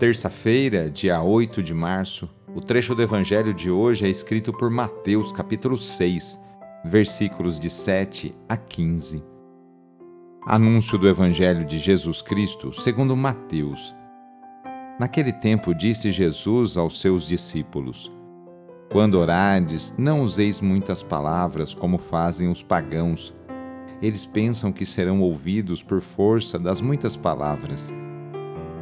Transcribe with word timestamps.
Terça-feira, 0.00 0.88
dia 0.88 1.22
8 1.22 1.62
de 1.62 1.74
março, 1.74 2.26
o 2.54 2.60
trecho 2.62 2.94
do 2.94 3.02
evangelho 3.02 3.52
de 3.52 3.70
hoje 3.70 4.06
é 4.06 4.08
escrito 4.08 4.50
por 4.50 4.70
Mateus, 4.70 5.30
capítulo 5.30 5.76
6, 5.76 6.38
versículos 6.82 7.60
de 7.60 7.68
7 7.68 8.34
a 8.48 8.56
15. 8.56 9.22
Anúncio 10.46 10.96
do 10.96 11.06
evangelho 11.06 11.66
de 11.66 11.78
Jesus 11.78 12.22
Cristo, 12.22 12.72
segundo 12.72 13.14
Mateus. 13.14 13.94
Naquele 14.98 15.34
tempo 15.34 15.74
disse 15.74 16.10
Jesus 16.10 16.78
aos 16.78 16.98
seus 16.98 17.28
discípulos: 17.28 18.10
Quando 18.90 19.18
orardes, 19.18 19.94
não 19.98 20.22
useis 20.22 20.62
muitas 20.62 21.02
palavras 21.02 21.74
como 21.74 21.98
fazem 21.98 22.48
os 22.48 22.62
pagãos. 22.62 23.34
Eles 24.00 24.24
pensam 24.24 24.72
que 24.72 24.86
serão 24.86 25.20
ouvidos 25.20 25.82
por 25.82 26.00
força 26.00 26.58
das 26.58 26.80
muitas 26.80 27.16
palavras. 27.16 27.92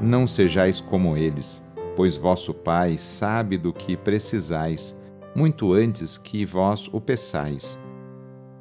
Não 0.00 0.28
sejais 0.28 0.80
como 0.80 1.16
eles, 1.16 1.60
pois 1.96 2.16
vosso 2.16 2.54
Pai 2.54 2.96
sabe 2.96 3.58
do 3.58 3.72
que 3.72 3.96
precisais, 3.96 4.96
muito 5.34 5.72
antes 5.72 6.16
que 6.16 6.44
vós 6.44 6.88
o 6.92 7.00
peçais. 7.00 7.76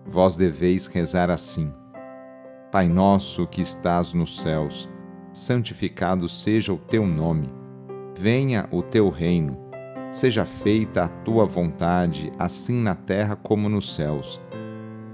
Vós 0.04 0.36
deveis 0.36 0.88
rezar 0.88 1.30
assim: 1.30 1.72
Pai 2.72 2.88
nosso 2.88 3.46
que 3.46 3.62
estás 3.62 4.14
nos 4.14 4.42
céus, 4.42 4.90
santificado 5.32 6.28
seja 6.28 6.74
o 6.74 6.78
teu 6.78 7.06
nome. 7.06 7.54
Venha 8.16 8.68
o 8.72 8.82
teu 8.82 9.10
reino. 9.10 9.60
Seja 10.12 10.44
feita 10.44 11.04
a 11.04 11.08
tua 11.08 11.46
vontade, 11.46 12.32
assim 12.40 12.82
na 12.82 12.96
terra 12.96 13.36
como 13.36 13.70
nos 13.70 13.94
céus. 13.94 14.42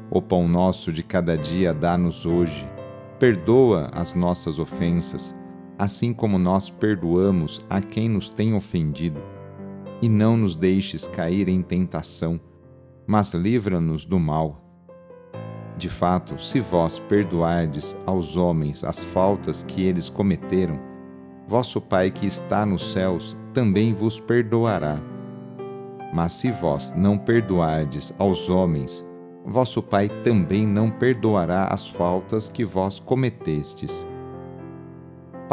O 0.09 0.21
pão 0.21 0.47
nosso 0.47 0.93
de 0.93 1.03
cada 1.03 1.37
dia 1.37 1.73
dá-nos 1.73 2.25
hoje. 2.25 2.65
Perdoa 3.19 3.89
as 3.93 4.13
nossas 4.13 4.57
ofensas 4.57 5.35
assim 5.77 6.13
como 6.13 6.37
nós 6.37 6.69
perdoamos 6.69 7.65
a 7.69 7.81
quem 7.81 8.09
nos 8.09 8.29
tem 8.29 8.53
ofendido. 8.53 9.21
E 10.01 10.09
não 10.09 10.35
nos 10.35 10.55
deixes 10.55 11.07
cair 11.07 11.47
em 11.47 11.61
tentação, 11.61 12.39
mas 13.07 13.33
livra-nos 13.33 14.05
do 14.05 14.19
mal. 14.19 14.61
De 15.77 15.89
fato, 15.89 16.41
se 16.41 16.59
vós 16.59 16.99
perdoardes 16.99 17.95
aos 18.05 18.35
homens 18.35 18.83
as 18.83 19.03
faltas 19.03 19.63
que 19.63 19.83
eles 19.83 20.09
cometeram, 20.09 20.79
vosso 21.47 21.81
Pai 21.81 22.11
que 22.11 22.25
está 22.25 22.65
nos 22.65 22.91
céus 22.91 23.35
também 23.53 23.93
vos 23.93 24.19
perdoará. 24.19 25.01
Mas 26.13 26.33
se 26.33 26.51
vós 26.51 26.93
não 26.95 27.17
perdoardes 27.17 28.13
aos 28.19 28.49
homens, 28.49 29.03
vosso 29.45 29.81
Pai 29.81 30.09
também 30.23 30.67
não 30.67 30.91
perdoará 30.91 31.67
as 31.67 31.87
faltas 31.87 32.49
que 32.49 32.63
vós 32.63 32.99
cometestes 32.99 34.05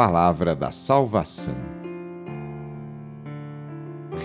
palavra 0.01 0.55
da 0.55 0.71
salvação. 0.71 1.53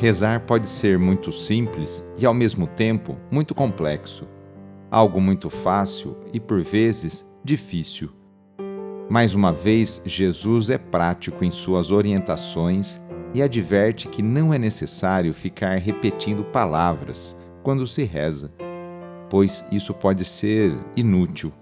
Rezar 0.00 0.40
pode 0.46 0.70
ser 0.70 0.98
muito 0.98 1.30
simples 1.30 2.02
e, 2.16 2.24
ao 2.24 2.32
mesmo 2.32 2.66
tempo, 2.66 3.18
muito 3.30 3.54
complexo, 3.54 4.26
algo 4.90 5.20
muito 5.20 5.50
fácil 5.50 6.16
e, 6.32 6.40
por 6.40 6.62
vezes, 6.62 7.26
difícil. 7.44 8.10
Mais 9.10 9.34
uma 9.34 9.52
vez, 9.52 10.00
Jesus 10.06 10.70
é 10.70 10.78
prático 10.78 11.44
em 11.44 11.50
suas 11.50 11.90
orientações 11.90 12.98
e 13.34 13.42
adverte 13.42 14.08
que 14.08 14.22
não 14.22 14.54
é 14.54 14.58
necessário 14.58 15.34
ficar 15.34 15.76
repetindo 15.76 16.42
palavras 16.42 17.36
quando 17.62 17.86
se 17.86 18.02
reza, 18.02 18.50
pois 19.28 19.62
isso 19.70 19.92
pode 19.92 20.24
ser 20.24 20.74
inútil 20.96 21.52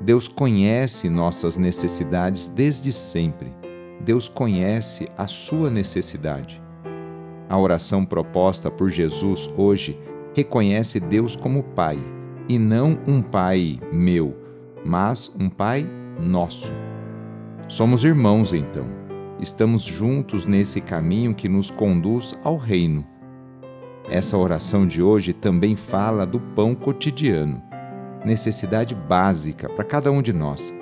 Deus 0.00 0.28
conhece 0.28 1.10
nossas 1.10 1.58
necessidades 1.58 2.48
desde 2.48 2.90
sempre. 2.90 3.52
Deus 4.00 4.30
conhece 4.30 5.08
a 5.14 5.26
sua 5.26 5.70
necessidade. 5.70 6.60
A 7.50 7.58
oração 7.58 8.06
proposta 8.06 8.70
por 8.70 8.88
Jesus 8.88 9.50
hoje 9.58 9.98
reconhece 10.34 10.98
Deus 10.98 11.36
como 11.36 11.62
Pai, 11.62 11.98
e 12.48 12.58
não 12.58 12.98
um 13.06 13.20
Pai 13.20 13.78
meu, 13.92 14.34
mas 14.84 15.30
um 15.38 15.50
Pai 15.50 15.86
nosso. 16.18 16.72
Somos 17.68 18.02
irmãos, 18.02 18.54
então. 18.54 18.86
Estamos 19.38 19.82
juntos 19.82 20.46
nesse 20.46 20.80
caminho 20.80 21.34
que 21.34 21.48
nos 21.48 21.70
conduz 21.70 22.34
ao 22.42 22.56
reino. 22.56 23.04
Essa 24.08 24.36
oração 24.38 24.86
de 24.86 25.02
hoje 25.02 25.34
também 25.34 25.76
fala 25.76 26.26
do 26.26 26.40
pão 26.40 26.74
cotidiano 26.74 27.69
necessidade 28.24 28.94
básica 28.94 29.68
para 29.68 29.84
cada 29.84 30.10
um 30.10 30.20
de 30.20 30.32
nós. 30.32 30.72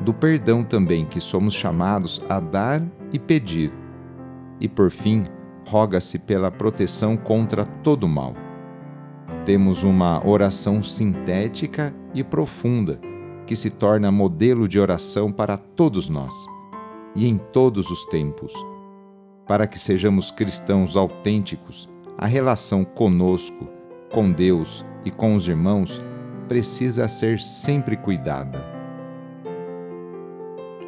Do 0.00 0.14
perdão 0.14 0.64
também 0.64 1.04
que 1.04 1.20
somos 1.20 1.54
chamados 1.54 2.22
a 2.28 2.40
dar 2.40 2.82
e 3.12 3.18
pedir. 3.18 3.72
E 4.58 4.68
por 4.68 4.90
fim, 4.90 5.24
roga-se 5.66 6.18
pela 6.18 6.50
proteção 6.50 7.16
contra 7.16 7.64
todo 7.64 8.08
mal. 8.08 8.34
Temos 9.44 9.82
uma 9.82 10.26
oração 10.26 10.82
sintética 10.82 11.94
e 12.14 12.24
profunda 12.24 13.00
que 13.46 13.56
se 13.56 13.70
torna 13.70 14.10
modelo 14.10 14.68
de 14.68 14.78
oração 14.78 15.32
para 15.32 15.58
todos 15.58 16.08
nós 16.08 16.34
e 17.14 17.26
em 17.26 17.36
todos 17.36 17.90
os 17.90 18.04
tempos. 18.06 18.52
Para 19.46 19.66
que 19.66 19.78
sejamos 19.78 20.30
cristãos 20.30 20.96
autênticos, 20.96 21.88
a 22.16 22.26
relação 22.26 22.84
conosco, 22.84 23.68
com 24.12 24.30
Deus 24.30 24.84
e 25.04 25.10
com 25.10 25.34
os 25.34 25.48
irmãos 25.48 26.00
precisa 26.50 27.06
ser 27.06 27.38
sempre 27.38 27.96
cuidada. 27.96 28.60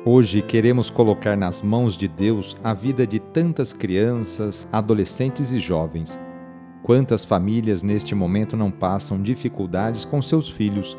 Hoje 0.05 0.43
queremos 0.43 0.91
colocar 0.91 1.37
nas 1.37 1.63
mãos 1.63 1.97
de 1.97 2.09
Deus 2.09 2.57
a 2.65 2.75
vida 2.75 3.07
de 3.07 3.21
tantas 3.21 3.73
crianças, 3.73 4.67
adolescentes 4.73 5.53
e 5.53 5.61
jovens. 5.61 6.19
Quantas 6.83 7.25
famílias 7.25 7.81
neste 7.81 8.13
momento 8.13 8.57
não 8.57 8.73
passam 8.73 9.23
dificuldades 9.23 10.05
com 10.05 10.21
seus 10.21 10.49
filhos? 10.49 10.99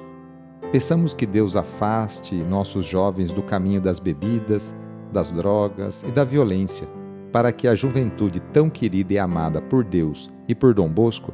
Peçamos 0.72 1.14
que 1.14 1.26
Deus 1.26 1.58
afaste 1.58 2.34
nossos 2.34 2.86
jovens 2.86 3.34
do 3.34 3.44
caminho 3.44 3.82
das 3.82 4.00
bebidas, 4.00 4.74
das 5.12 5.34
drogas 5.34 6.04
e 6.08 6.12
da 6.14 6.24
violência, 6.24 6.88
para 7.34 7.52
que 7.52 7.68
a 7.68 7.76
juventude 7.76 8.40
tão 8.54 8.70
querida 8.70 9.12
e 9.12 9.20
amada 9.20 9.62
por 9.62 9.84
Deus 9.84 10.30
e 10.48 10.56
por 10.56 10.74
Dom 10.74 10.88
Bosco 10.88 11.34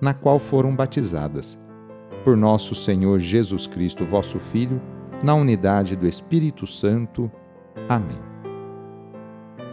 na 0.00 0.14
qual 0.14 0.38
foram 0.38 0.74
batizadas. 0.74 1.58
Por 2.24 2.36
nosso 2.36 2.74
Senhor 2.74 3.18
Jesus 3.18 3.66
Cristo, 3.66 4.04
vosso 4.04 4.38
Filho, 4.38 4.80
na 5.22 5.34
unidade 5.34 5.96
do 5.96 6.06
Espírito 6.06 6.66
Santo. 6.66 7.30
Amém. 7.88 8.18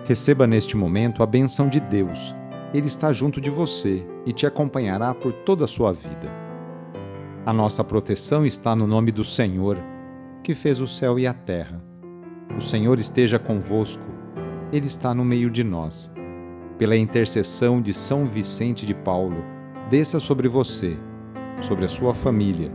Receba 0.05 0.45
neste 0.45 0.75
momento 0.75 1.23
a 1.23 1.25
benção 1.25 1.67
de 1.67 1.79
Deus. 1.79 2.35
Ele 2.73 2.87
está 2.87 3.13
junto 3.13 3.39
de 3.39 3.49
você 3.49 4.05
e 4.25 4.33
te 4.33 4.45
acompanhará 4.45 5.13
por 5.13 5.31
toda 5.31 5.65
a 5.65 5.67
sua 5.67 5.93
vida. 5.93 6.31
A 7.45 7.53
nossa 7.53 7.83
proteção 7.83 8.45
está 8.45 8.75
no 8.75 8.87
nome 8.87 9.11
do 9.11 9.23
Senhor, 9.23 9.77
que 10.43 10.55
fez 10.55 10.79
o 10.81 10.87
céu 10.87 11.19
e 11.19 11.27
a 11.27 11.33
terra. 11.33 11.81
O 12.57 12.61
Senhor 12.61 12.99
esteja 12.99 13.39
convosco, 13.39 14.03
Ele 14.71 14.87
está 14.87 15.13
no 15.13 15.25
meio 15.25 15.49
de 15.49 15.63
nós. 15.63 16.11
Pela 16.77 16.97
intercessão 16.97 17.81
de 17.81 17.93
São 17.93 18.25
Vicente 18.25 18.85
de 18.85 18.93
Paulo, 18.93 19.43
desça 19.93 20.19
sobre 20.19 20.49
você, 20.49 20.97
sobre 21.61 21.85
a 21.85 21.87
sua 21.87 22.15
família, 22.15 22.71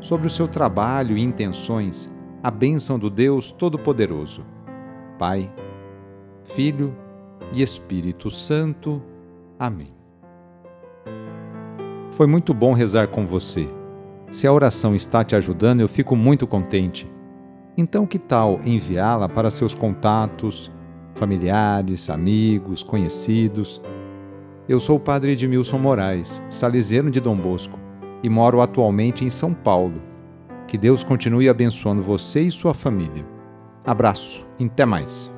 sobre 0.00 0.26
o 0.26 0.30
seu 0.30 0.48
trabalho 0.48 1.18
e 1.18 1.22
intenções, 1.22 2.10
a 2.42 2.50
bênção 2.50 2.98
do 2.98 3.10
Deus 3.10 3.52
Todo-Poderoso. 3.52 4.42
Pai, 5.18 5.52
Filho 6.42 6.96
e 7.52 7.62
Espírito 7.62 8.30
Santo. 8.30 9.02
Amém. 9.58 9.92
Foi 12.10 12.26
muito 12.26 12.54
bom 12.54 12.72
rezar 12.72 13.08
com 13.08 13.26
você. 13.26 13.68
Se 14.30 14.46
a 14.46 14.52
oração 14.54 14.94
está 14.94 15.22
te 15.22 15.36
ajudando, 15.36 15.82
eu 15.82 15.88
fico 15.90 16.16
muito 16.16 16.46
contente. 16.46 17.06
Então, 17.76 18.06
que 18.06 18.18
tal 18.18 18.58
enviá-la 18.64 19.28
para 19.28 19.50
seus 19.50 19.74
contatos, 19.74 20.72
familiares, 21.16 22.08
amigos, 22.08 22.82
conhecidos? 22.82 23.78
Eu 24.68 24.78
sou 24.78 24.96
o 24.96 25.00
padre 25.00 25.32
Edmilson 25.32 25.76
Moraes, 25.76 26.40
salesiano 26.48 27.10
de 27.10 27.20
Dom 27.20 27.36
Bosco, 27.36 27.80
e 28.22 28.28
moro 28.28 28.60
atualmente 28.60 29.24
em 29.24 29.30
São 29.30 29.52
Paulo. 29.52 30.00
Que 30.68 30.78
Deus 30.78 31.02
continue 31.02 31.48
abençoando 31.48 32.00
você 32.00 32.42
e 32.42 32.50
sua 32.50 32.72
família. 32.72 33.26
Abraço, 33.84 34.46
até 34.64 34.86
mais. 34.86 35.34